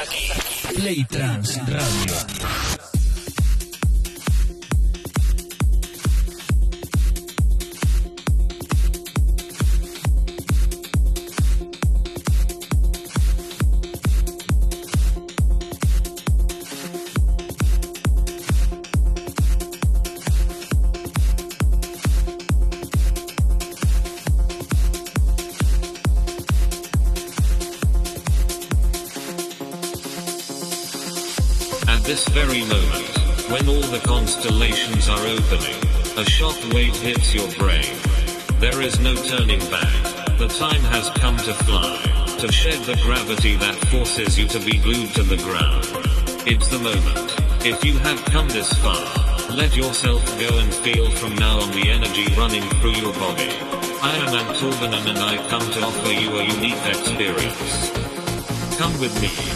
[0.00, 0.30] Aquí.
[0.76, 2.65] Play Trans Radio.
[36.16, 37.84] A shock wave hits your brain.
[38.58, 39.92] There is no turning back.
[40.38, 44.78] The time has come to fly, to shed the gravity that forces you to be
[44.78, 45.84] glued to the ground.
[46.46, 47.66] It's the moment.
[47.66, 49.02] If you have come this far,
[49.54, 53.50] let yourself go and feel from now on the energy running through your body.
[54.00, 57.90] I am Antorban and I come to offer you a unique experience.
[58.78, 59.55] Come with me.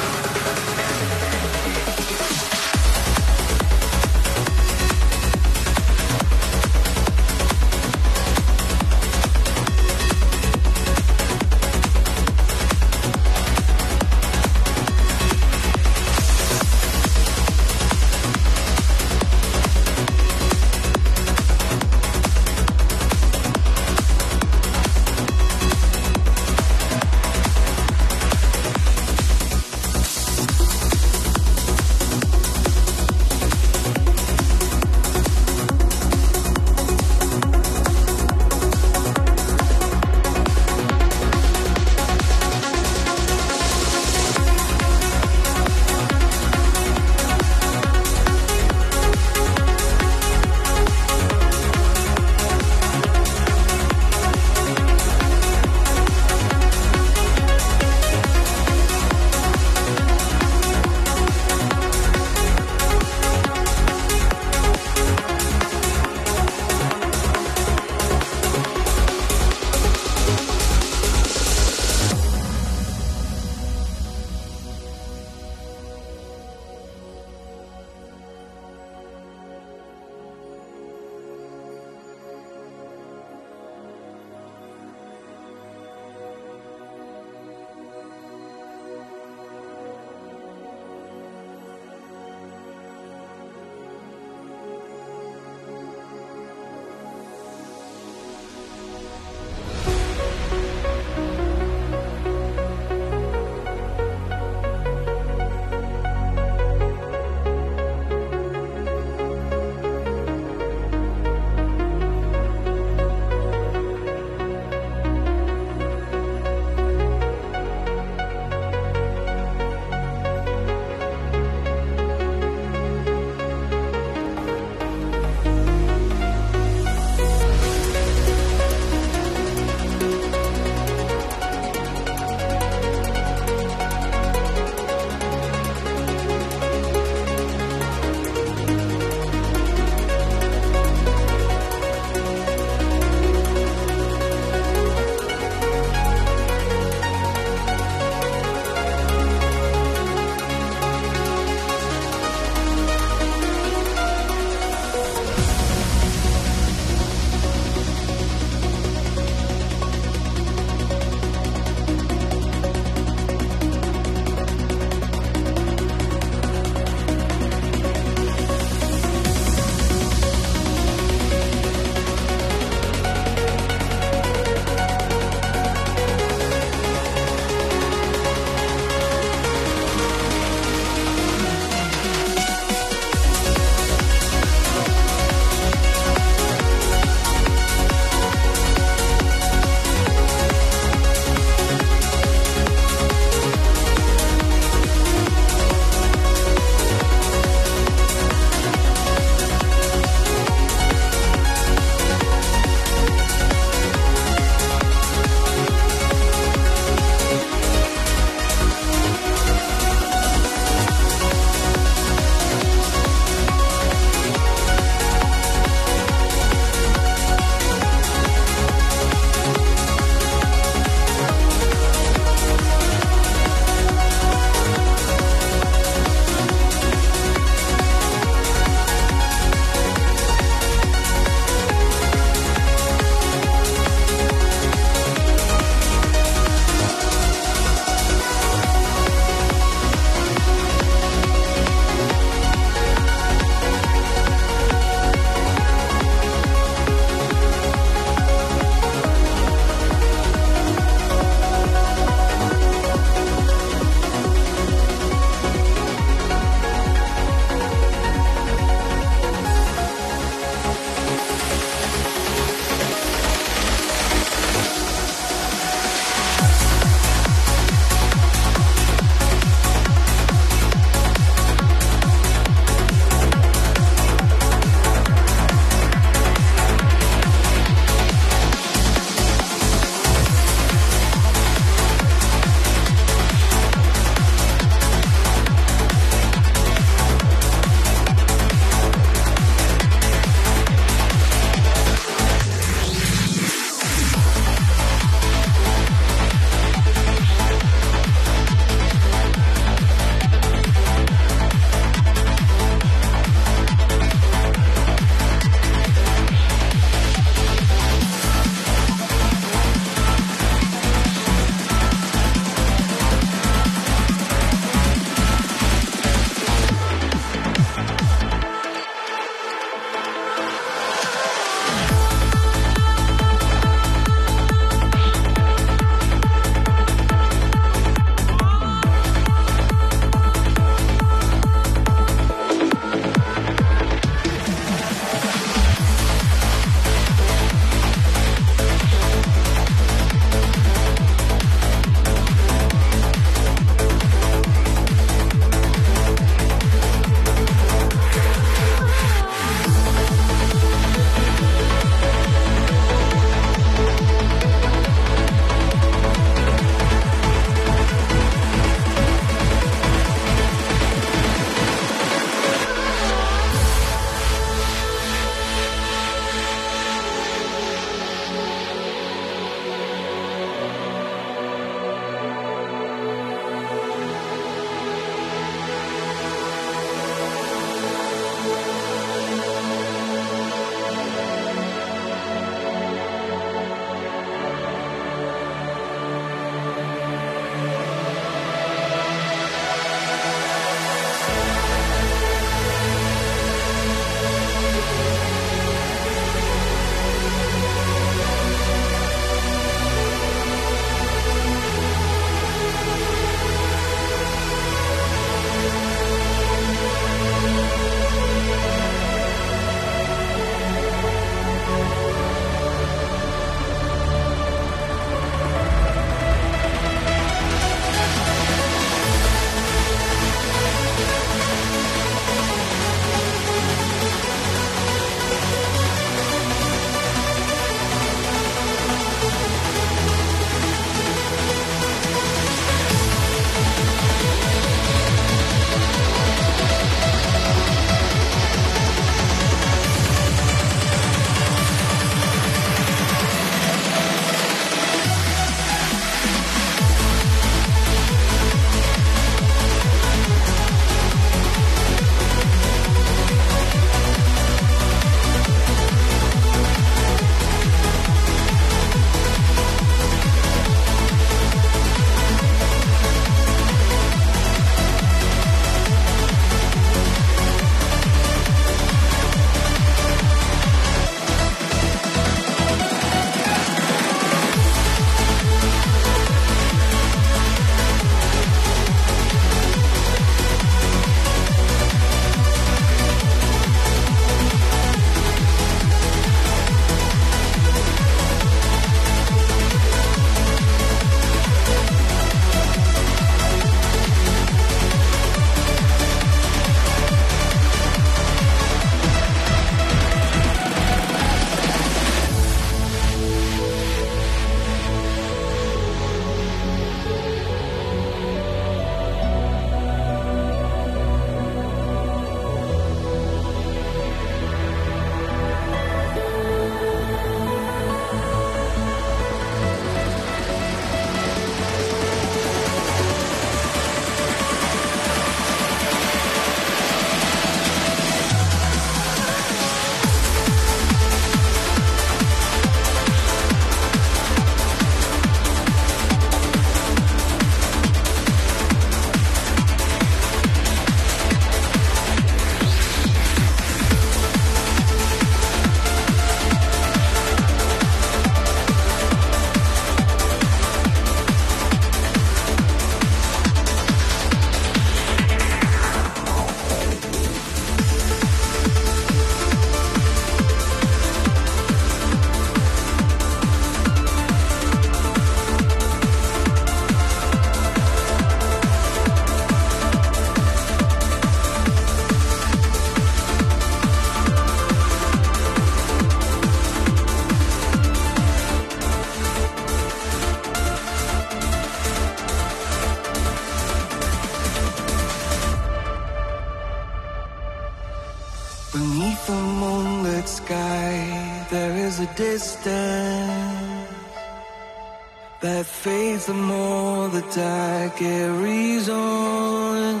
[597.98, 600.00] Carries on.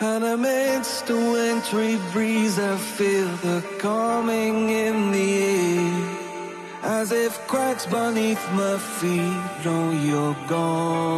[0.00, 6.18] And amidst the wintry breeze, I feel the calming in the air.
[6.82, 11.11] As if cracks beneath my feet know you're gone.